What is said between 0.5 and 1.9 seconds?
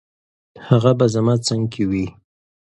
هغه به زما څنګ کې